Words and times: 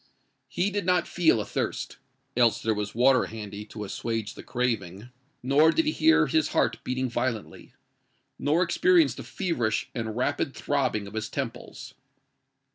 He 0.47 0.71
did 0.71 0.83
not 0.83 1.07
feel 1.07 1.39
athirst—else 1.39 2.63
there 2.63 2.73
was 2.73 2.95
water 2.95 3.25
handy 3.27 3.65
to 3.65 3.83
assuage 3.83 4.33
the 4.33 4.41
craving:—nor 4.41 5.69
did 5.71 5.85
he 5.85 5.91
hear 5.91 6.25
his 6.25 6.47
heart 6.57 6.83
beating 6.83 7.07
violently, 7.07 7.75
nor 8.39 8.63
experience 8.63 9.13
the 9.13 9.21
feverish 9.21 9.91
and 9.93 10.17
rapid 10.17 10.55
throbbing 10.55 11.05
of 11.05 11.13
his 11.13 11.29
temples. 11.29 11.93